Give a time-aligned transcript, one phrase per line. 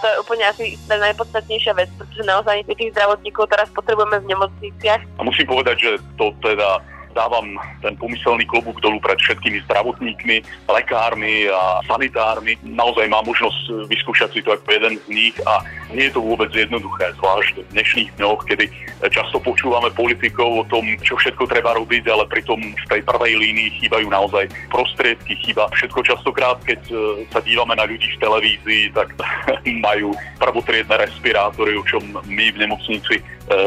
[0.00, 5.00] to je úplne asi tá najpodstatnejšia vec, pretože naozaj tých zdravotníkov teraz potrebujeme v nemocniciach.
[5.20, 6.80] A musím povedať, že to teda
[7.12, 10.36] dávam ten pomyselný klobúk dolu pred všetkými zdravotníkmi,
[10.68, 12.56] lekármi a sanitármi.
[12.64, 16.50] Naozaj mám možnosť vyskúšať si to ako jeden z nich a nie je to vôbec
[16.54, 18.64] jednoduché, zvlášť v dnešných dňoch, kedy
[19.08, 23.80] často počúvame politikov o tom, čo všetko treba robiť, ale pritom v tej prvej línii
[23.80, 26.94] chýbajú naozaj prostriedky, chýba všetko častokrát, keď e,
[27.32, 29.16] sa dívame na ľudí v televízii, tak
[29.88, 33.22] majú prvotriedne respirátory, o čom my v nemocnici e,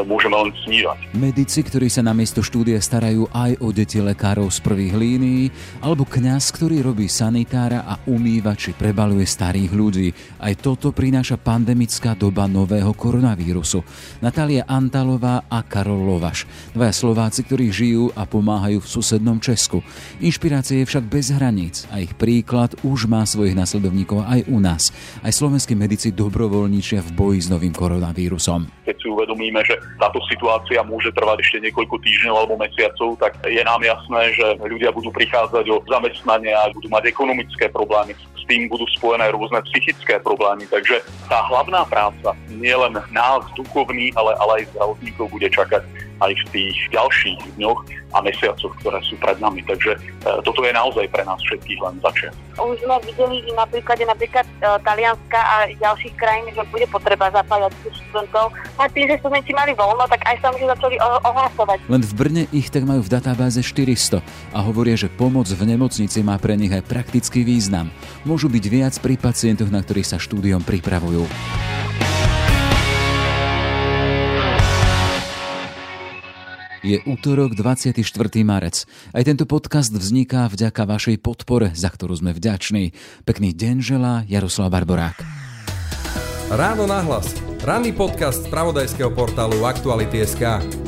[0.05, 1.17] môžeme len snívať.
[1.17, 5.49] Medici, ktorí sa na miesto štúdia starajú aj o deti lekárov z prvých línií,
[5.81, 10.07] alebo kňaz, ktorý robí sanitára a umýva či prebaluje starých ľudí.
[10.37, 13.81] Aj toto prináša pandemická doba nového koronavírusu.
[14.21, 16.45] Natália Antalová a Karol Lovaš.
[16.77, 19.81] Dvaja Slováci, ktorí žijú a pomáhajú v susednom Česku.
[20.21, 24.93] Inšpirácia je však bez hraníc a ich príklad už má svojich nasledovníkov aj u nás.
[25.25, 28.69] Aj slovenskí medici dobrovoľníčia v boji s novým koronavírusom.
[28.85, 33.63] Keď si uvedomíme, že táto situácia môže trvať ešte niekoľko týždňov alebo mesiacov, tak je
[33.63, 38.11] nám jasné, že ľudia budú prichádzať o zamestnanie a budú mať ekonomické problémy.
[38.35, 40.67] S tým budú spojené rôzne psychické problémy.
[40.67, 40.99] Takže
[41.31, 45.81] tá hlavná práca nielen nás, duchovných, ale, ale aj zdravotníkov bude čakať
[46.23, 47.79] aj v tých ďalších dňoch
[48.13, 49.65] a mesiacoch, ktoré sú pred nami.
[49.65, 49.99] Takže e,
[50.45, 52.37] toto je naozaj pre nás všetkých len začiatok.
[52.61, 54.53] Už sme videli na príklade napríklad e,
[54.85, 58.53] Talianska a ďalších krajín, že bude potreba zapájať študentov.
[58.77, 61.77] A tým, že študenti mali voľno, tak aj sa už začali ohlasovať.
[61.89, 64.21] Len v Brne ich tak majú v databáze 400
[64.53, 67.89] a hovoria, že pomoc v nemocnici má pre nich aj praktický význam.
[68.21, 71.25] Môžu byť viac pri pacientoch, na ktorých sa štúdiom pripravujú.
[76.83, 77.95] Je útorok 24.
[78.43, 78.83] marec.
[79.15, 82.91] Aj tento podcast vzniká vďaka vašej podpore, za ktorú sme vďační.
[83.23, 85.23] Pekný deň želá Jaroslav Barborák.
[86.51, 87.39] Ráno nahlas.
[87.63, 90.82] Ranný podcast z pravodajského portálu Aktuality.sk.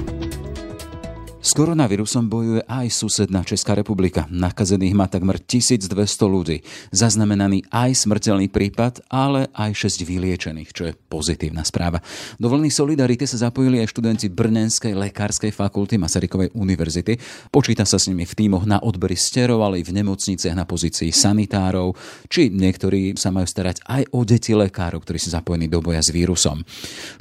[1.56, 4.28] Koronavírusom bojuje aj susedná Česká republika.
[4.28, 5.88] Nakazených má takmer 1200
[6.28, 6.60] ľudí.
[6.92, 12.04] Zaznamenaný aj smrteľný prípad, ale aj 6 vyliečených, čo je pozitívna správa.
[12.36, 17.16] Do vlny Solidarity sa zapojili aj študenti Brnenskej lekárskej fakulty Masarykovej univerzity.
[17.48, 21.16] Počíta sa s nimi v tímoch na odbery sterov, ale aj v nemocniciach na pozícii
[21.16, 21.96] sanitárov,
[22.28, 26.12] či niektorí sa majú starať aj o deti lekárov, ktorí sú zapojení do boja s
[26.12, 26.68] vírusom.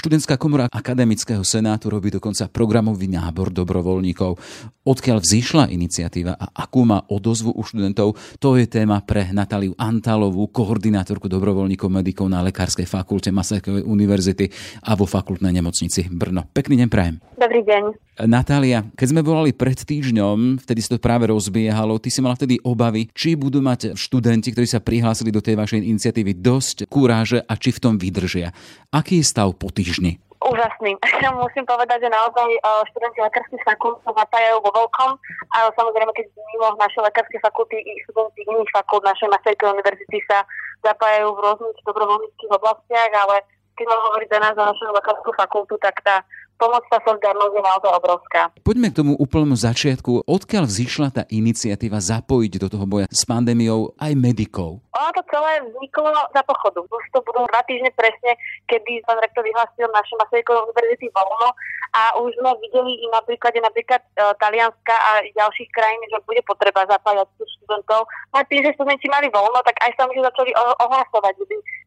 [0.03, 4.73] Študentská komora Akademického senátu robí dokonca programový nábor dobrovoľníkov odborníkov.
[4.85, 10.45] Odkiaľ vzýšla iniciatíva a akú má odozvu u študentov, to je téma pre Natáliu Antalovú,
[10.53, 14.53] koordinátorku dobrovoľníkov medikov na Lekárskej fakulte Masarykovej univerzity
[14.85, 16.45] a vo fakultnej nemocnici Brno.
[16.53, 17.17] Pekný deň prajem.
[17.41, 17.97] Dobrý deň.
[18.29, 22.61] Natália, keď sme volali pred týždňom, vtedy sa to práve rozbiehalo, ty si mala vtedy
[22.61, 27.57] obavy, či budú mať študenti, ktorí sa prihlásili do tej vašej iniciatívy, dosť kúráže a
[27.57, 28.53] či v tom vydržia.
[28.93, 30.21] Aký je stav po týždni?
[30.49, 30.93] Úžasný.
[31.45, 32.61] Musím povedať, že naozaj e,
[32.93, 35.11] študenti lekárskych fakult sa zapájajú vo veľkom,
[35.57, 40.45] ale samozrejme, keď mimo našej lekárskej fakulty i študenti iných fakult našej Masarykej univerzity sa
[40.85, 43.37] zapájajú v rôznych dobrovoľníckých oblastiach, ale
[43.75, 46.23] keď mám hovoriť za nás, za našu lekárskú fakultu, tak tá
[46.57, 48.41] pomoc tá solidarnosť je naozaj obrovská.
[48.63, 50.25] Poďme k tomu úplnému začiatku.
[50.25, 54.81] Odkiaľ vzýšla tá iniciatíva zapojiť do toho boja s pandémiou aj medikov?
[54.95, 56.81] Ono to celé vzniklo za pochodu.
[56.87, 58.39] Už to budú dva týždne presne,
[58.71, 61.51] kedy pán rektor vyhlásil naše Masarykovej univerzity voľno
[61.95, 64.11] a už sme videli i na príklade napríklad e,
[64.43, 68.07] Talianska a ďalších krajín, že bude potreba zapájať študentov.
[68.35, 71.35] A tým, že študenti mali voľno, tak aj sa už začali ohlasovať,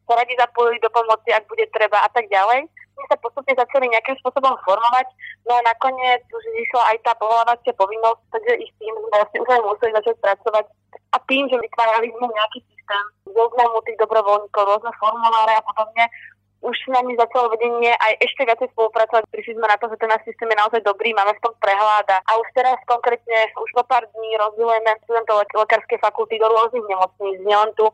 [0.08, 2.64] sa radi zapojili do pomoci, ak bude treba a tak ďalej
[2.98, 5.06] sme sa postupne začali nejakým spôsobom formovať,
[5.46, 9.48] no a nakoniec už vyšla aj tá povolávacia povinnosť, takže ich tým sme vlastne už
[9.54, 10.64] aj museli začať pracovať.
[11.14, 16.04] A tým, že vytvárali sme nejaký systém zoznamu tých dobrovoľníkov, rôzne formuláre a podobne,
[16.58, 19.30] už s nami začalo vedenie aj ešte viacej spolupracovať.
[19.30, 22.10] Prišli sme na to, že ten náš systém je naozaj dobrý, máme v tom prehľad
[22.10, 27.38] a už teraz konkrétne už po pár dní rozdielujeme študentov lekárskej fakulty do rôznych nemocníc,
[27.46, 27.86] nielen tu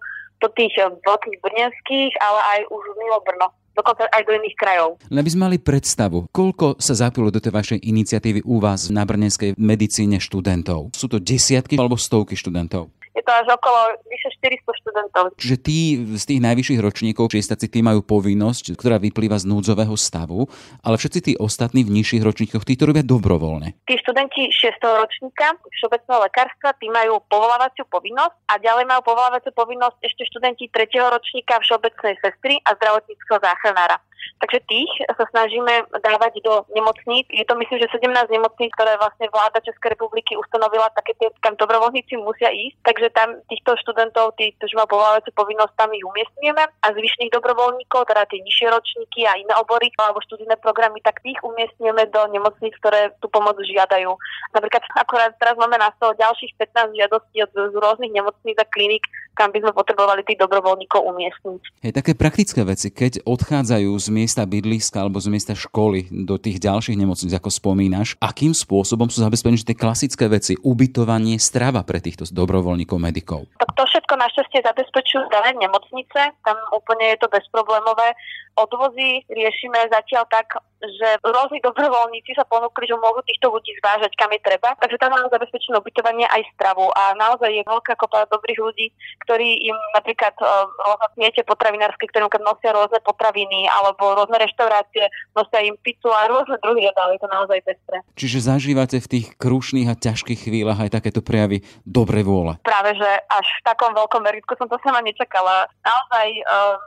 [0.44, 5.02] do tých veľkých brnenských, ale aj už mimo Brno dokonca aj do iných krajov.
[5.11, 9.02] Len by sme mali predstavu, koľko sa zapilo do tej vašej iniciatívy u vás na
[9.02, 10.94] brnenskej medicíne študentov?
[10.94, 12.94] Sú to desiatky alebo stovky študentov?
[13.14, 15.25] Je to až okolo vyše 400 študentov.
[15.38, 15.78] Čiže tí
[16.19, 20.50] z tých najvyšších ročníkov, čiestaci, tí majú povinnosť, ktorá vyplýva z núdzového stavu,
[20.82, 23.78] ale všetci tí ostatní v nižších ročníkoch, tí to robia dobrovoľne.
[23.87, 24.82] Tí študenti 6.
[24.82, 30.90] ročníka všeobecného lekárstva, tí majú povolávaciu povinnosť a ďalej majú povolávaciu povinnosť ešte študenti 3.
[31.14, 34.02] ročníka všeobecnej sestry a zdravotníckého záchranára.
[34.43, 37.27] Takže tých sa snažíme dávať do nemocníc.
[37.33, 41.57] Je to myslím, že 17 nemocníc, ktoré vlastne vláda Českej republiky ustanovila, také tie, kam
[41.57, 42.77] dobrovoľníci musia ísť.
[42.85, 48.05] Takže tam týchto študentov, tí, ktorí majú povolávaciu povinnosť, tam ich umiestňujeme a zvyšných dobrovoľníkov,
[48.11, 52.77] teda tie nižšie ročníky a iné obory alebo študijné programy, tak tých umiestňujeme do nemocníc,
[52.83, 54.13] ktoré tú pomoc žiadajú.
[54.53, 59.07] Napríklad akorát teraz máme na stole ďalších 15 žiadostí od z rôznych nemocníc a kliník,
[59.39, 61.63] kam by sme potrebovali tých dobrovoľníkov umiestniť.
[61.87, 66.56] Hej, také praktické veci, keď odchádzajú z miesta bydliska alebo z miesta školy do tých
[66.65, 72.25] ďalších nemocníc, ako spomínaš, akým spôsobom sú zabezpečené tie klasické veci, ubytovanie, strava pre týchto
[72.32, 73.44] dobrovoľníkov, medikov?
[73.61, 78.17] Tak to všetko našťastie zabezpečujú dané nemocnice, tam úplne je to bezproblémové.
[78.55, 84.31] Odvozy riešime zatiaľ tak, že rôzni dobrovoľníci sa ponúkli, že môžu týchto ľudí zvážať, kam
[84.31, 84.79] je treba.
[84.79, 86.87] Takže tam máme zabezpečené ubytovanie aj stravu.
[86.94, 88.87] A naozaj je veľká kopa dobrých ľudí,
[89.26, 95.76] ktorí im napríklad rôzne smiete potravinárske, ktorým nosia rôzne potraviny alebo rôzne reštaurácie, nosia im
[95.82, 97.12] pizzu a rôzne druhy jedál.
[97.14, 98.00] Je to naozaj pestré.
[98.14, 102.56] Čiže zažívate v tých krušných a ťažkých chvíľach aj takéto prejavy dobre vôle.
[102.62, 105.69] Práve, že až v takom veľkom meritku som to sama nečakala.
[105.82, 106.26] Naozaj,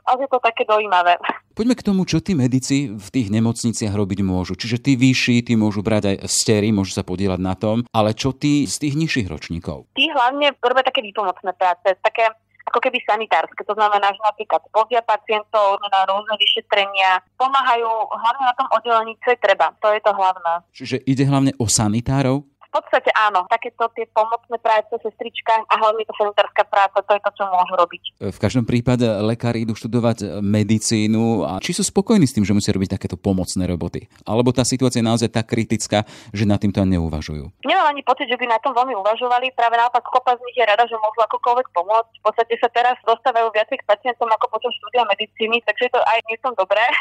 [0.08, 1.16] uh, je to také dojímavé.
[1.58, 4.54] Poďme k tomu, čo tí medici v tých nemocniciach robiť môžu.
[4.54, 8.30] Čiže tí vyšší, tí môžu brať aj stery, môžu sa podielať na tom, ale čo
[8.30, 9.90] tí z tých nižších ročníkov?
[9.98, 12.30] Tí hlavne robia také výpomocné práce, také
[12.68, 13.64] ako keby sanitárske.
[13.64, 19.34] To znamená, že napríklad vozia pacientov na rôzne vyšetrenia, pomáhajú hlavne na tom oddelení, čo
[19.34, 19.72] je treba.
[19.80, 20.54] To je to hlavné.
[20.76, 22.44] Čiže ide hlavne o sanitárov?
[22.68, 27.22] V podstate áno, takéto tie pomocné práce, sestrička a hlavne to sanitárska práca, to je
[27.24, 28.04] to, čo môžu robiť.
[28.28, 32.76] V každom prípade lekári idú študovať medicínu a či sú spokojní s tým, že musia
[32.76, 34.12] robiť takéto pomocné roboty?
[34.28, 36.04] Alebo tá situácia je naozaj tak kritická,
[36.36, 37.64] že nad týmto ani neuvažujú?
[37.64, 39.56] Nemám ani pocit, že by na tom veľmi uvažovali.
[39.56, 42.14] Práve naopak kopa z nich je rada, že môžu akokoľvek pomôcť.
[42.20, 46.02] V podstate sa teraz dostávajú viacej k pacientom ako počas štúdia medicíny, takže je to
[46.04, 46.84] aj nie som dobré.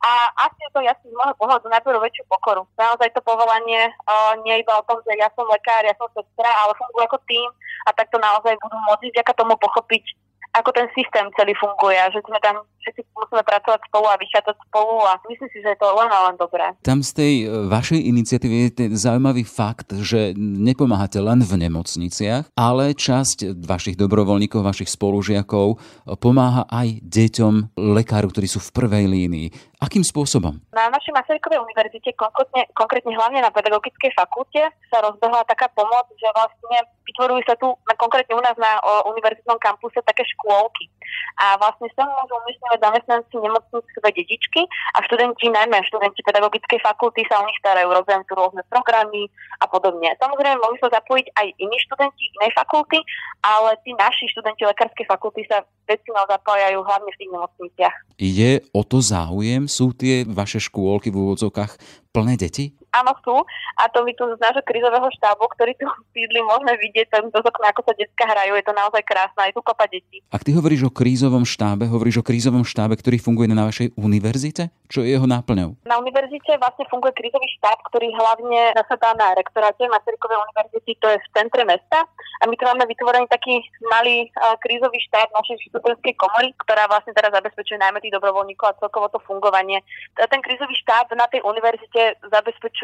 [0.00, 2.64] A asi je to jasne z môjho pohľadu najprv väčšiu pokoru.
[2.80, 6.50] Naozaj to povolanie uh, nie iba o tom, že ja som lekár, ja som sestra,
[6.50, 7.46] ale fungujú ako tým
[7.86, 10.04] a takto naozaj budú môcť vďaka tomu pochopiť,
[10.50, 14.56] ako ten systém celý funguje a že sme tam všetci musíme pracovať spolu a vychádzať
[14.66, 16.74] spolu a myslím si, že je to len a len dobré.
[16.82, 22.50] Tam z tej e, vašej iniciatívy je ten zaujímavý fakt, že nepomáhate len v nemocniciach,
[22.58, 25.78] ale časť vašich dobrovoľníkov, vašich spolužiakov
[26.18, 29.48] pomáha aj deťom lekárov, ktorí sú v prvej línii.
[29.80, 30.60] Akým spôsobom?
[30.76, 34.60] Na našej Masarykovej univerzite, konkrétne, konkrétne hlavne na pedagogickej fakulte,
[34.92, 38.76] sa rozbehla taká pomoc, že vlastne vytvorujú sa tu, konkrétne u nás na
[39.08, 40.92] univerzitnom kampuse, také škôlky.
[41.40, 44.62] A vlastne sa môžu umiestňovať zamestnanci nemocnic svoje detičky
[44.94, 49.30] a študenti, najmä študenti pedagogickej fakulty sa o nich starajú, tu rôzne programy
[49.60, 50.12] a podobne.
[50.18, 52.98] Samozrejme, mohli sa zapojiť aj iní študenti inej fakulty,
[53.44, 57.96] ale tí naši študenti lekárskej fakulty sa väčšinou zapájajú hlavne v tých nemocniciach.
[58.20, 59.66] Je o to záujem?
[59.66, 61.76] Sú tie vaše škôlky v úvodzovkách
[62.14, 62.79] plné deti?
[62.90, 63.36] Áno, sú.
[63.78, 67.38] A to my tu z nášho krizového štábu, ktorý tu sídli, môžeme vidieť tam do
[67.38, 68.58] okna, ako sa detská hrajú.
[68.58, 69.46] Je to naozaj krásne.
[69.46, 70.18] Je tu kopa detí.
[70.34, 74.74] Ak ty hovoríš o krízovom štábe, hovoríš o krízovom štábe, ktorý funguje na vašej univerzite?
[74.90, 75.78] Čo je jeho náplňou?
[75.86, 81.18] Na univerzite vlastne funguje krízový štáb, ktorý hlavne zasadá na rektoráte Masarykovej univerzity, to je
[81.22, 82.10] v centre mesta.
[82.42, 87.14] A my tu máme vytvorený taký malý uh, krízový štáb našej študentskej komory, ktorá vlastne
[87.14, 89.78] teraz zabezpečuje najmä tých dobrovoľníkov a celkovo to fungovanie.
[90.16, 92.79] Ten krízový štáb na tej univerzite zabezpečuje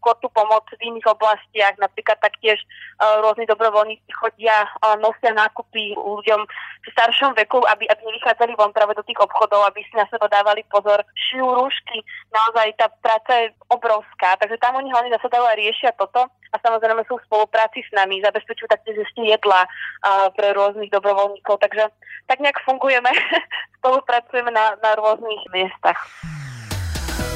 [0.00, 2.58] skôr tú pomoc v iných oblastiach, napríklad taktiež
[2.98, 4.66] uh, rôzni dobrovoľníci chodia,
[4.98, 6.40] nosia nákupy ľuďom
[6.84, 10.26] v staršom veku, aby, aby nevychádzali von práve do tých obchodov, aby si na seba
[10.30, 12.00] dávali pozor šijú rúšky.
[12.32, 17.04] Naozaj tá práca je obrovská, takže tam oni hlavne zasadajú a riešia toto a samozrejme
[17.04, 21.92] sú v spolupráci s nami, zabezpečujú taktiež ešte jedla uh, pre rôznych dobrovoľníkov, takže
[22.24, 23.10] tak nejak fungujeme,
[23.80, 25.98] spolupracujeme na, na rôznych miestach.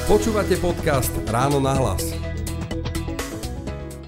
[0.02, 2.11] Počúvate podcast Ráno na hlas.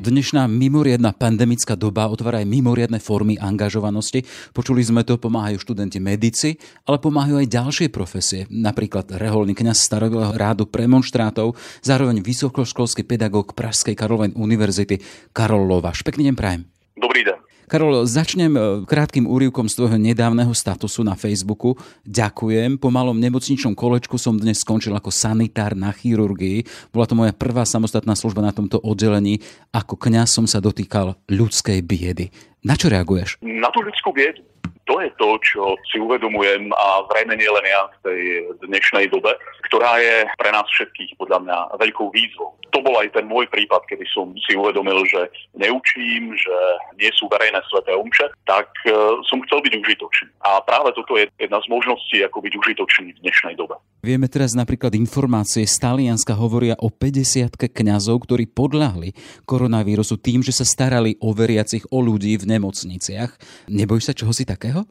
[0.03, 4.27] Dnešná mimoriadná pandemická doba otvára aj mimoriadne formy angažovanosti.
[4.51, 6.59] Počuli sme to, pomáhajú študenti medici,
[6.91, 11.55] ale pomáhajú aj ďalšie profesie, napríklad reholný kňaz starobilého rádu premonštrátov,
[11.87, 14.99] zároveň vysokoškolský pedagóg Pražskej Karolovej univerzity
[15.31, 16.03] Karol Lovaš.
[16.03, 16.67] Pekný deň prajem.
[16.99, 17.54] Dobrý deň.
[17.65, 21.81] Karol, začnem e, krátkým úrivkom z tvojho nedávneho statusu na Facebooku.
[22.05, 22.77] Ďakujem.
[22.77, 26.91] Po malom nemocničnom kolečku som dnes skončil ako sanitár na chirurgii.
[26.93, 29.41] Bola to moja prvá samostatná služba na tomto oddelení.
[29.73, 32.29] Ako kňaz som sa dotýkal ľudskej biedy.
[32.65, 33.41] Na čo reaguješ?
[33.41, 34.45] Na tú ľudskú biedu.
[34.85, 38.21] To je to, čo si uvedomujem a zrejme nie len ja v tej
[38.69, 39.33] dnešnej dobe,
[39.69, 42.53] ktorá je pre nás všetkých podľa mňa veľkou výzvou.
[42.75, 46.57] To bol aj ten môj prípad, kedy som si uvedomil, že neučím, že
[46.99, 48.93] nie sú verejné sveté omše, tak e,
[49.25, 50.29] som chcel byť užitočný.
[50.43, 53.79] A práve toto je jedna z možností, ako byť užitočný v dnešnej dobe.
[54.05, 59.17] Vieme teraz napríklad informácie z Talianska hovoria o 50 kňazov, ktorí podľahli
[59.49, 63.33] koronavírusu tým, že sa starali o veriacich, o ľudí v nemocniciach.
[63.73, 64.85] Nebojíš sa čoho si takého?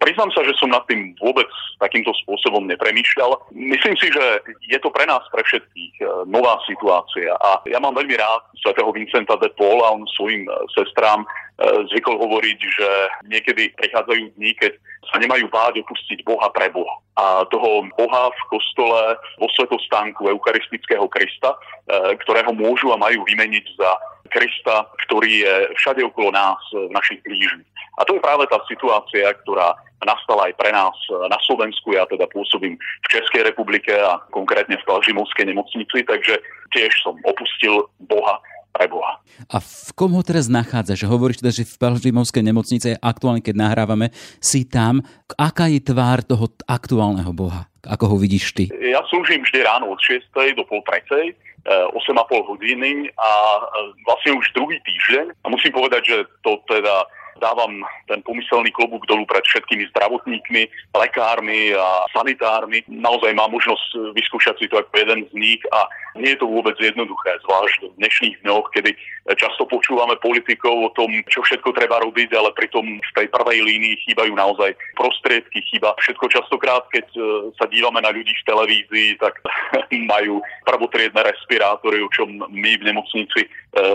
[0.00, 1.44] Priznám sa, že som nad tým vôbec
[1.76, 3.36] takýmto spôsobom nepremýšľal.
[3.52, 7.36] Myslím si, že je to pre nás, pre všetkých, e, nová situácia.
[7.36, 11.28] A ja mám veľmi rád svätého Vincenta de Paul a on svojim e, sestrám e,
[11.92, 12.88] zvykol hovoriť, že
[13.28, 14.72] niekedy prichádzajú dní, keď
[15.12, 16.96] sa nemajú báť opustiť Boha pre Boha.
[17.20, 21.52] A toho Boha v kostole vo svetostánku Eucharistického Krista,
[22.24, 23.90] ktorého môžu a majú vymeniť za
[24.30, 27.69] Krista, ktorý je všade okolo nás, v našich blížnych.
[27.98, 30.96] A to je práve tá situácia, ktorá nastala aj pre nás
[31.28, 31.92] na Slovensku.
[31.92, 36.40] Ja teda pôsobím v Českej republike a konkrétne v Kalžimovskej nemocnici, takže
[36.72, 39.18] tiež som opustil Boha pre Boha.
[39.50, 41.04] A v kom ho teraz nachádzaš?
[41.04, 45.02] Hovoríš teda, že v Palžimovskej nemocnice aktuálne, keď nahrávame, si tam.
[45.34, 47.66] Aká je tvár toho aktuálneho Boha?
[47.82, 48.64] Ako ho vidíš ty?
[48.70, 50.30] Ja slúžim vždy ráno od 6.
[50.54, 51.34] do pol 3.
[51.60, 53.60] 8,5 hodiny a e,
[54.08, 55.44] vlastne už druhý týždeň.
[55.44, 57.04] A musím povedať, že to teda
[57.38, 60.62] dávam ten pomyselný klobúk dolu pred všetkými zdravotníkmi,
[60.96, 62.82] lekármi a sanitármi.
[62.90, 65.86] Naozaj mám možnosť vyskúšať si to ako jeden z nich a
[66.18, 68.90] nie je to vôbec jednoduché, zvlášť v dnešných dňoch, kedy
[69.38, 74.02] často počúvame politikov o tom, čo všetko treba robiť, ale pritom v tej prvej línii
[74.08, 77.20] chýbajú naozaj prostriedky, chýba všetko častokrát, keď e,
[77.54, 79.38] sa dívame na ľudí v televízii, tak
[80.12, 83.48] majú prvotriedne respirátory, o čom my v nemocnici e,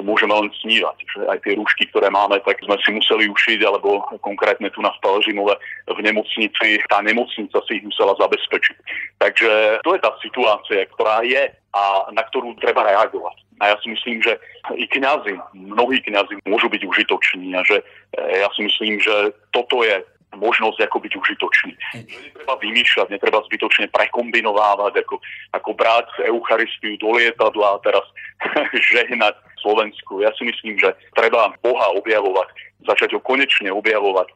[0.05, 0.97] môžeme len snívať.
[1.03, 4.93] Že aj tie rúšky, ktoré máme, tak sme si museli ušiť, alebo konkrétne tu na
[4.99, 5.55] Stalažinove
[5.89, 8.77] v nemocnici, tá nemocnica si ich musela zabezpečiť.
[9.19, 9.51] Takže
[9.81, 13.37] to je tá situácia, ktorá je a na ktorú treba reagovať.
[13.63, 14.35] A ja si myslím, že
[14.75, 19.79] i kňazi, mnohí kňazi môžu byť užitoční a že e, ja si myslím, že toto
[19.79, 20.03] je
[20.35, 21.73] možnosť ako byť užitočný.
[21.95, 25.15] Netreba vymýšľať, netreba zbytočne prekombinovávať, ako,
[25.55, 28.05] ako brať Eucharistiu do lietadla a teraz
[28.91, 29.35] žehnať
[29.65, 30.21] Slovensku.
[30.21, 32.53] Ja si myslím, že treba Boha objavovať,
[32.85, 34.35] začať ho konečne objavovať e,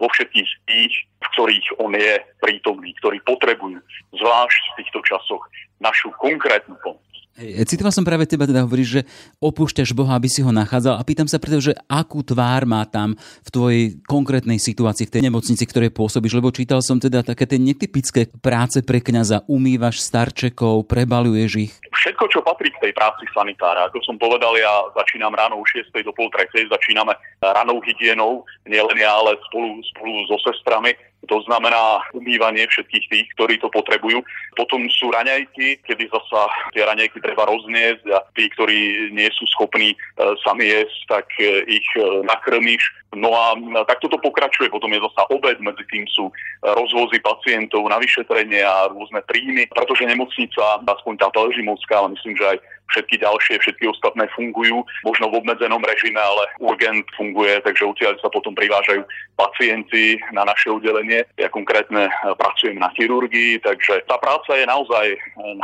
[0.00, 3.76] vo všetkých tých, v ktorých on je prítomný, ktorí potrebujú,
[4.16, 5.44] zvlášť v týchto časoch,
[5.84, 7.11] našu konkrétnu pomoc.
[7.40, 9.02] Citoval som práve teba, teda hovoríš, že
[9.40, 13.16] opúšťaš Boha, aby si ho nachádzal a pýtam sa preto, že akú tvár má tam
[13.16, 17.56] v tvojej konkrétnej situácii, v tej nemocnici, ktorej pôsobíš, lebo čítal som teda také tie
[17.56, 21.72] netypické práce pre kňaza, umývaš starčekov, prebaluješ ich.
[22.04, 25.88] Všetko, čo patrí k tej práci sanitára, ako som povedal, ja začínam ráno o 6.
[26.04, 26.68] do pol 3.
[26.68, 30.92] začíname ranou hygienou, nielen ja, ale spolu, spolu so sestrami
[31.28, 34.22] to znamená umývanie všetkých tých, ktorí to potrebujú.
[34.58, 39.94] Potom sú raňajky, kedy zasa tie raňajky treba rozniesť a tí, ktorí nie sú schopní
[39.94, 39.96] e,
[40.42, 42.82] sami jesť, tak e, ich e, nakrmíš.
[43.12, 43.52] No a
[43.84, 44.72] takto to pokračuje.
[44.72, 46.32] Potom je zasa obed, medzi tým sú
[46.64, 52.56] rozvozy pacientov na vyšetrenie a rôzne príjmy, pretože nemocnica, aspoň tá Pelžimovská, ale myslím, že
[52.56, 52.58] aj
[52.92, 58.28] všetky ďalšie, všetky ostatné fungujú, možno v obmedzenom režime, ale urgent funguje, takže odtiaľ sa
[58.28, 59.00] potom privážajú
[59.36, 61.24] pacienti na naše oddelenie.
[61.40, 65.06] Ja konkrétne pracujem na chirurgii, takže tá práca je naozaj,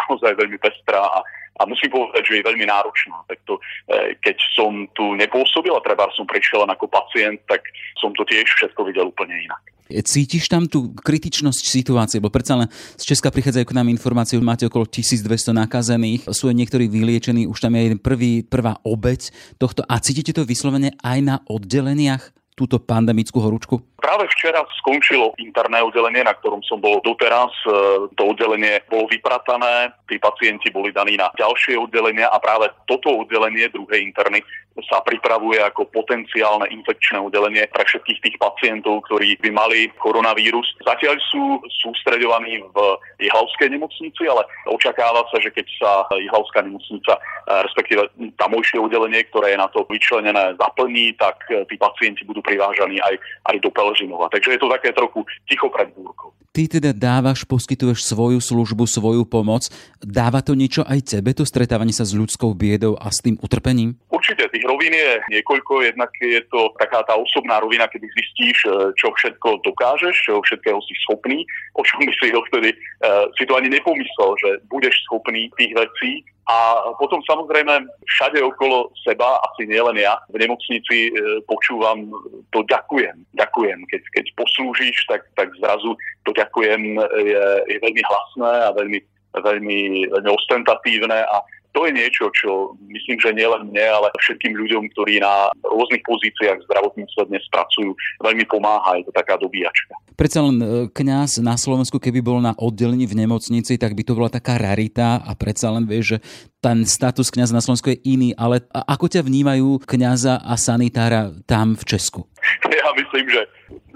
[0.09, 1.21] naozaj veľmi pestrá a
[1.59, 3.27] a musím povedať, že je veľmi náročná.
[3.27, 3.59] Tak to,
[3.91, 7.67] e, keď som tu nepôsobil a treba som prišiel ako pacient, tak
[7.99, 9.63] som to tiež všetko videl úplne inak.
[9.89, 12.21] Cítiš tam tú kritičnosť situácie?
[12.21, 12.69] Bo predsa len
[13.01, 17.49] z Česka prichádzajú k nám informácie, že máte okolo 1200 nakazených, sú aj niektorí vyliečení,
[17.49, 19.81] už tam je jeden prvý, prvá obeď tohto.
[19.89, 22.38] A cítite to vyslovene aj na oddeleniach?
[22.59, 23.79] Túto pandemickú horúčku?
[24.03, 27.55] Práve včera skončilo interné oddelenie, na ktorom som bol doteraz.
[27.63, 27.71] E,
[28.19, 33.71] to oddelenie bolo vypratané, tí pacienti boli daní na ďalšie oddelenie a práve toto oddelenie,
[33.71, 34.43] druhé interny,
[34.87, 40.71] sa pripravuje ako potenciálne infekčné oddelenie pre všetkých tých pacientov, ktorí by mali koronavírus.
[40.87, 42.77] Zatiaľ sú sústreďovaní v
[43.19, 47.19] Jihlavskej nemocnici, ale očakáva sa, že keď sa Jihlavská nemocnica,
[47.67, 48.07] respektíve
[48.39, 53.19] tamojšie oddelenie, ktoré je na to vyčlenené, zaplní, tak tí pacienti budú privážaní aj,
[53.51, 54.31] aj do Pelžinova.
[54.31, 56.31] Takže je to také trochu ticho pred búrkou.
[56.59, 59.71] Ty teda dávaš, poskytuješ svoju službu, svoju pomoc.
[60.03, 63.95] Dáva to niečo aj tebe, to stretávanie sa s ľudskou biedou a s tým utrpením?
[64.11, 68.91] Určite, tých rovín je niekoľko, jednak je to taká tá osobná rovina, kedy zistíš, e,
[68.99, 71.47] čo všetko dokážeš, čo všetkého si schopný,
[71.79, 76.27] o čom by si dovtedy uh, si to ani nepomyslel, že budeš schopný tých vecí.
[76.49, 82.09] A potom samozrejme všade okolo seba, asi nielen ja, v nemocnici e, počúvam
[82.57, 83.21] to ďakujem.
[83.37, 83.85] Ďakujem.
[83.85, 85.93] Keď, keď poslúžiš, tak, tak zrazu
[86.25, 88.99] to ďakujem je, je veľmi hlasné a veľmi,
[89.45, 91.37] veľmi, veľmi ostentatívne a
[91.79, 96.59] to je niečo, čo myslím, že nielen mne, ale všetkým ľuďom, ktorí na rôznych pozíciách
[96.59, 98.99] v zdravotníctve dnes pracujú, veľmi pomáha.
[98.99, 99.95] Je to taká dobíjačka.
[100.19, 104.19] Predsa len e, kňaz na Slovensku, keby bol na oddelení v nemocnici, tak by to
[104.19, 106.27] bola taká rarita a predsa len vieš, že
[106.59, 111.79] ten status kňaza na Slovensku je iný, ale ako ťa vnímajú kňaza a sanitára tam
[111.79, 112.27] v Česku?
[112.79, 113.45] Ja myslím, že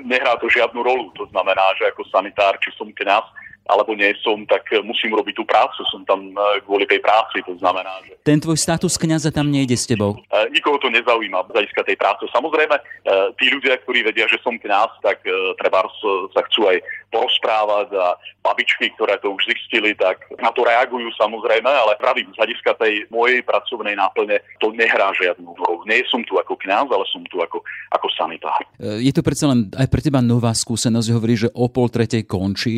[0.04, 1.08] nehrá to žiadnu rolu.
[1.16, 3.24] To znamená, že ako sanitár, či som kňaz,
[3.71, 5.87] alebo nie som, tak musím robiť tú prácu.
[5.88, 8.19] Som tam e, kvôli tej práci, to znamená, že...
[8.26, 10.19] Ten tvoj status kniaza tam nejde s tebou?
[10.19, 12.26] E, nikoho to nezaujíma z hľadiska tej práce.
[12.35, 12.83] Samozrejme, e,
[13.38, 15.23] tí ľudia, ktorí vedia, že som kňaz, tak
[15.59, 15.87] treba
[16.35, 21.69] sa chcú aj porozprávať a babičky, ktoré to už zistili, tak na to reagujú samozrejme,
[21.69, 25.85] ale pravím, z hľadiska tej mojej pracovnej náplne to nehrá žiadnu rolu.
[25.87, 27.62] Nie som tu ako kňaz, ale som tu ako,
[27.95, 28.61] ako sanitár.
[28.81, 32.25] Je to predsa len aj pre teba nová skúsenosť, hovorí, že o pol tretej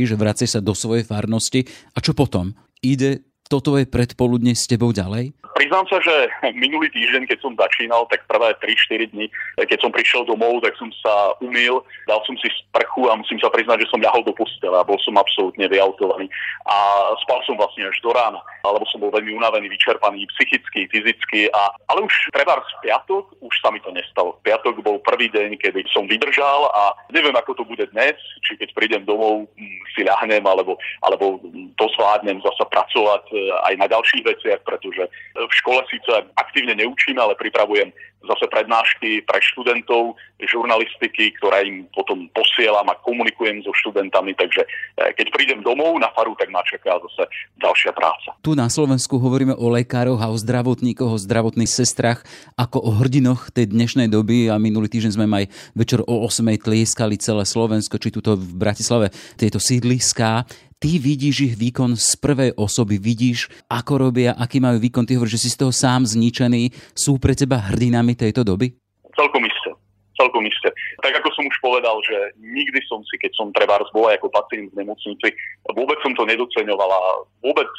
[0.05, 1.64] že vracej sa do svojej farnosti.
[1.95, 2.53] A čo potom?
[2.85, 5.30] Ide toto je predpoludne s tebou ďalej?
[5.54, 6.26] Priznám sa, že
[6.58, 10.90] minulý týždeň, keď som začínal, tak prvé 3-4 dní, keď som prišiel domov, tak som
[10.99, 11.78] sa umil,
[12.11, 14.99] dal som si sprchu a musím sa priznať, že som ľahol do postele a bol
[14.99, 16.26] som absolútne vyautovaný.
[16.66, 16.76] A
[17.23, 21.46] spal som vlastne až do rána, alebo som bol veľmi unavený, vyčerpaný psychicky, fyzicky.
[21.54, 24.34] A, ale už treba v piatok, už sa mi to nestalo.
[24.42, 28.75] Piatok bol prvý deň, kedy som vydržal a neviem, ako to bude dnes, či keď
[28.75, 30.75] prídem domov, hm, si ľahnem, alebo,
[31.06, 31.38] alebo
[31.78, 37.18] to zvládnem zasa pracovať eh, aj na ďalších veciach, pretože v škole síce aktívne neučím,
[37.20, 37.92] ale pripravujem
[38.24, 45.12] zase prednášky pre študentov žurnalistiky, ktoré im potom posielam a komunikujem so študentami, takže eh,
[45.16, 47.28] keď prídem domov na faru, tak ma čaká zase
[47.60, 48.36] ďalšia práca.
[48.40, 52.24] Tu na Slovensku hovoríme o lekároch a o zdravotníkoch, o zdravotných sestrach
[52.56, 55.46] ako o hrdinoch tej dnešnej doby a minulý týždeň sme aj
[55.76, 56.44] večer o 8.
[56.60, 60.44] tlieskali celé Slovensko, či tuto v Bratislave tieto sídliská
[60.85, 65.41] ty vidíš ich výkon z prvej osoby, vidíš, ako robia, aký majú výkon, ty hovoríš,
[65.41, 68.69] že si z toho sám zničený, sú pre teba hrdinami tejto doby?
[69.17, 69.73] Celkom isté.
[70.21, 70.69] Celkom isté.
[71.00, 74.76] Tak ako som už povedal, že nikdy som si, keď som treba bol ako pacient
[74.76, 75.33] v nemocnici,
[75.73, 77.00] vôbec som to nedoceňoval a
[77.41, 77.71] vôbec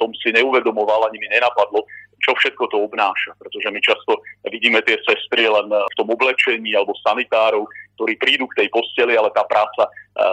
[0.00, 1.84] som si neuvedomoval, ani mi nenapadlo,
[2.24, 3.36] čo všetko to obnáša.
[3.36, 4.16] Pretože my často
[4.48, 7.68] vidíme tie sestry len v tom oblečení alebo sanitárov,
[8.00, 9.90] ktorí prídu k tej posteli, ale tá práca e,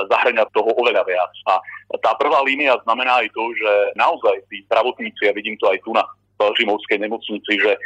[0.08, 1.34] zahrania toho oveľa viac.
[1.52, 1.60] A
[2.00, 5.92] tá prvá línia znamená aj to, že naozaj tí zdravotníci, ja vidím to aj tu
[5.92, 7.80] na Žimovskej nemocnici, že e,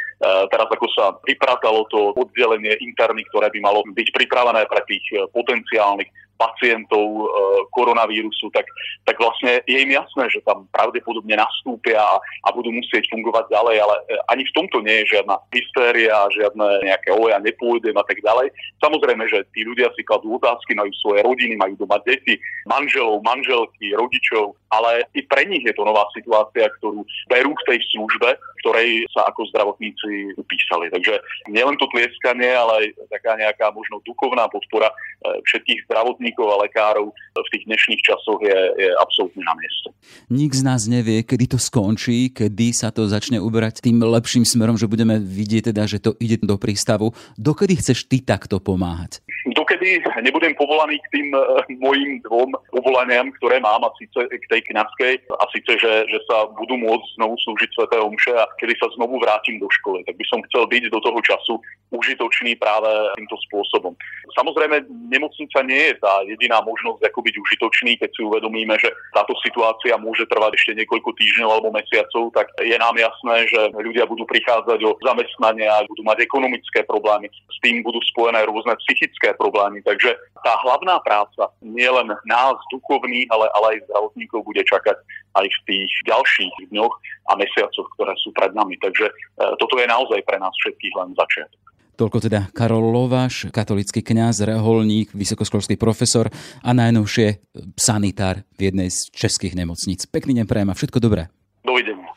[0.54, 5.26] teraz ako sa vypratalo to oddelenie interny, ktoré by malo byť pripravené pre tých e,
[5.34, 6.06] potenciálnych
[6.40, 7.24] pacientov e,
[7.70, 8.66] koronavírusu, tak,
[9.06, 13.94] tak vlastne je im jasné, že tam pravdepodobne nastúpia a, budú musieť fungovať ďalej, ale
[13.96, 18.52] e, ani v tomto nie je žiadna hystéria, žiadne nejaké oja, nepôjdem a tak ďalej.
[18.82, 22.36] Samozrejme, že tí ľudia si kladú otázky, majú svoje rodiny, majú doma deti,
[22.68, 27.78] manželov, manželky, rodičov, ale i pre nich je to nová situácia, ktorú berú v tej
[27.92, 30.88] službe, ktorej sa ako zdravotníci upísali.
[30.92, 31.18] Takže
[31.50, 34.96] nielen to tlieskanie, ale aj taká nejaká možno duchovná podpora e,
[35.44, 39.88] všetkých zdravotníkov zdravotníkov a lekárov v tých dnešných časoch je, je absolútne na mieste.
[40.30, 44.78] Nik z nás nevie, kedy to skončí, kedy sa to začne uberať tým lepším smerom,
[44.78, 47.10] že budeme vidieť teda, že to ide do prístavu.
[47.34, 49.18] Dokedy chceš ty takto pomáhať?
[49.50, 54.60] Dokedy nebudem povolaný k tým uh, mojim dvom povolaniam, ktoré mám, a síce k tej
[54.70, 58.86] kňazskej, a síce, že, že sa budú môcť znovu slúžiť Sveté Omše a kedy sa
[58.94, 61.54] znovu vrátim do školy, tak by som chcel byť do toho času
[61.90, 63.92] užitočný práve týmto spôsobom.
[64.38, 69.32] Samozrejme, nemocnica nie je tá jediná možnosť, ako byť užitočný, keď si uvedomíme, že táto
[69.40, 74.28] situácia môže trvať ešte niekoľko týždňov alebo mesiacov, tak je nám jasné, že ľudia budú
[74.28, 77.28] prichádzať o zamestnanie a budú mať ekonomické problémy.
[77.28, 79.80] S tým budú spojené rôzne psychické problémy.
[79.82, 84.96] Takže tá hlavná práca nie len nás, duchovných, ale, ale aj zdravotníkov bude čakať
[85.38, 86.94] aj v tých ďalších dňoch
[87.30, 88.76] a mesiacoch, ktoré sú pred nami.
[88.82, 89.12] Takže e,
[89.56, 91.71] toto je naozaj pre nás všetkých len začiatok.
[91.92, 96.32] Toľko teda Karol Lovaš, katolický kňaz, reholník, vysokoškolský profesor
[96.64, 100.08] a najnovšie sanitár v jednej z českých nemocníc.
[100.08, 101.28] Pekný deň prajem a všetko dobré.
[101.60, 102.12] Dovidenia.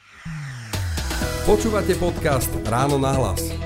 [1.46, 3.64] Počúvate podcast Ráno na hlas.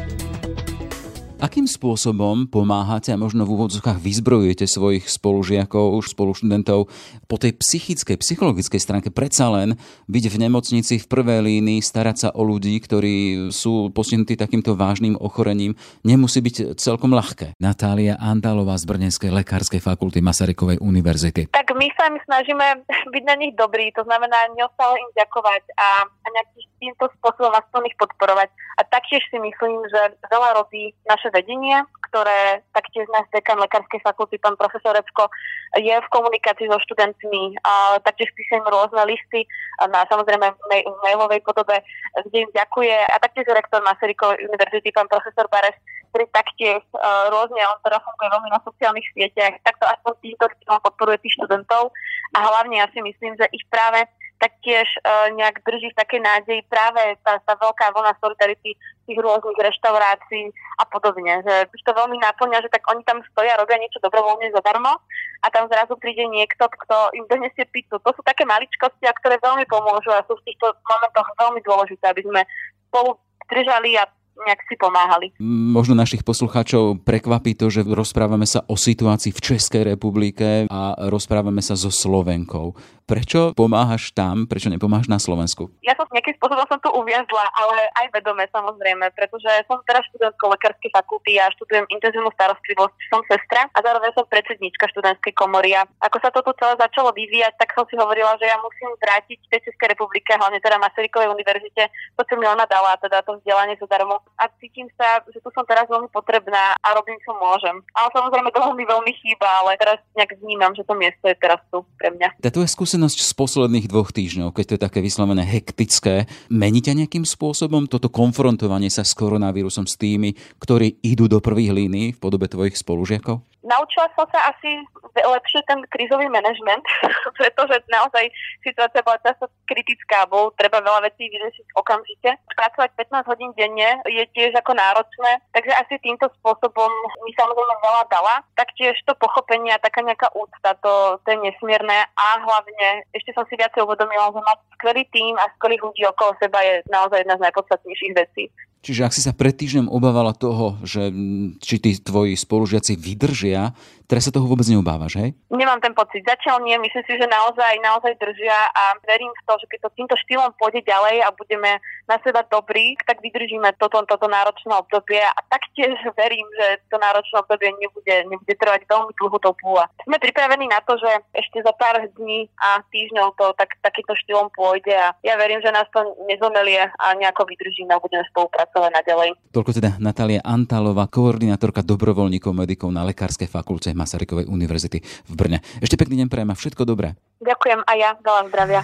[1.39, 6.91] Akým spôsobom pomáhate a možno v úvodzokách vyzbrojujete svojich spolužiakov, už spoluštudentov
[7.31, 9.79] po tej psychickej, psychologickej stránke predsa len
[10.11, 15.15] byť v nemocnici v prvej línii, starať sa o ľudí, ktorí sú postihnutí takýmto vážnym
[15.15, 17.55] ochorením, nemusí byť celkom ľahké.
[17.63, 21.55] Natália Andalová z Brnenskej lekárskej fakulty Masarykovej univerzity.
[21.55, 22.83] Tak my sa my snažíme
[23.15, 27.91] byť na nich dobrí, to znamená neustále im ďakovať a, a nejakým týmto spôsobom aspoň
[27.91, 28.51] ich podporovať.
[28.79, 30.95] A taktiež si myslím, že veľa robí
[31.29, 31.77] naše vedenie,
[32.09, 35.29] ktoré taktiež náš dekan Lekárskej fakulty, pán profesor Repko,
[35.77, 37.53] je v komunikácii so študentmi.
[37.61, 39.45] A taktiež píšem rôzne listy
[39.77, 41.85] na samozrejme v mailovej podobe,
[42.25, 42.97] kde im ďakuje.
[43.13, 45.77] A taktiež rektor Masarykovej univerzity, pán profesor Bares,
[46.09, 51.21] ktorý taktiež uh, rôzne, on teda funguje veľmi na sociálnych sieťach, takto aspoň týmto podporuje
[51.21, 51.93] tých študentov.
[52.33, 54.09] A hlavne ja si myslím, že ich práve
[54.39, 58.73] taktiež uh, nejak drží v takej nádeji práve tá, tá veľká vlna solidarity
[59.09, 60.49] tých rôznych reštaurácií
[60.79, 61.43] a podobne.
[61.43, 64.95] Že to veľmi naplňa, že tak oni tam stoja, robia niečo dobrovoľne zadarmo
[65.43, 67.99] a tam zrazu príde niekto, kto im donesie pizzu.
[67.99, 72.05] To sú také maličkosti, a ktoré veľmi pomôžu a sú v týchto momentoch veľmi dôležité,
[72.07, 72.41] aby sme
[72.87, 74.05] spolu držali a
[74.45, 75.35] nejak si pomáhali.
[75.73, 81.59] Možno našich poslucháčov prekvapí to, že rozprávame sa o situácii v Českej republike a rozprávame
[81.59, 82.75] sa so Slovenkou.
[83.09, 85.73] Prečo pomáhaš tam, prečo nepomáhaš na Slovensku?
[85.81, 90.45] Ja som nejakým spôsobom som tu uviazla, ale aj vedome samozrejme, pretože som teraz študentkou
[90.53, 95.73] lekárskej fakulty a študujem intenzívnu starostlivosť, som sestra a zároveň som predsednička študentskej komory.
[95.73, 99.41] A ako sa toto celé začalo vyvíjať, tak som si hovorila, že ja musím vrátiť
[99.49, 103.73] tej Českej republike, hlavne teda Masarykovej univerzite, to, čo mi ona dala, teda to vzdelanie
[103.81, 104.21] zadarmo.
[104.37, 107.81] A cítim sa, že tu som teraz veľmi potrebná a robím, čo môžem.
[107.95, 111.59] Ale samozrejme toho mi veľmi chýba, ale teraz nejak vnímam, že to miesto je teraz
[111.73, 112.39] tu pre mňa.
[112.39, 117.05] Tá tvoja skúsenosť z posledných dvoch týždňov, keď to je také vyslovené hektické, mení ťa
[117.05, 122.21] nejakým spôsobom toto konfrontovanie sa s koronavírusom s tými, ktorí idú do prvých línií v
[122.21, 123.41] podobe tvojich spolužiakov?
[123.59, 124.79] Naučila som sa asi
[125.13, 126.83] lepšie ten krizový manažment,
[127.39, 128.31] pretože naozaj
[128.63, 132.29] situácia bola často kritická, bol treba veľa vecí vyriešiť okamžite.
[132.55, 136.91] Pracovať 15 hodín denne je tiež ako náročné, takže asi týmto spôsobom
[137.27, 138.35] mi samozrejme veľa dala.
[138.55, 143.43] Taktiež to pochopenie a taká nejaká úcta, to, to je nesmierne a hlavne ešte som
[143.51, 147.35] si viacej uvedomila, že mať skvelý tým a skvelých ľudí okolo seba je naozaj jedna
[147.35, 148.43] z najpodstatnejších vecí.
[148.79, 151.11] Čiže ak si sa pred týždňom obávala toho, že
[151.59, 153.73] či tí tvoji spolužiaci vydržia, schwer,
[154.09, 155.37] Teraz sa toho vôbec neobávaš, hej?
[155.53, 156.25] Nemám ten pocit.
[156.25, 156.73] Zatiaľ nie.
[156.81, 160.49] Myslím si, že naozaj, naozaj držia a verím v to, že keď to týmto štýlom
[160.57, 161.77] pôjde ďalej a budeme
[162.09, 167.37] na seba dobrí, tak vydržíme toto, toto náročné obdobie a taktiež verím, že to náročné
[167.37, 169.85] obdobie nebude, nebude trvať veľmi dlho to púla.
[170.09, 174.49] Sme pripravení na to, že ešte za pár dní a týždňov to tak, takýmto štýlom
[174.57, 179.37] pôjde a ja verím, že nás to nezomelie a nejako vydržíme a budeme spolupracovať naďalej.
[179.53, 185.59] Toľko teda Natália Antalová, koordinátorka dobrovoľníkov medikov na Lekárskej fakulte Masarykovej univerzity v Brne.
[185.83, 187.19] Ešte pekný deň prajem a všetko dobré.
[187.43, 188.81] Ďakujem a ja, veľa zdravia.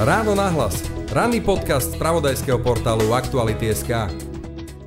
[0.00, 0.80] Ráno nahlas.
[1.12, 4.08] Ranný podcast z pravodajského portálu Aktuality.sk.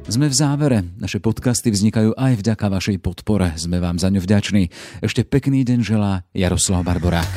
[0.10, 0.82] Sme v závere.
[0.98, 3.54] Naše podcasty vznikajú aj vďaka vašej podpore.
[3.56, 4.74] Sme vám za ňu vďační.
[5.00, 7.32] Ešte pekný deň želá Jaroslav Barborák.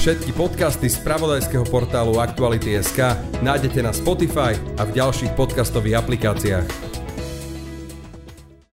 [0.00, 6.89] Všetky podcasty z pravodajského portálu Aktuality.sk nájdete na Spotify a v ďalších podcastových aplikáciách.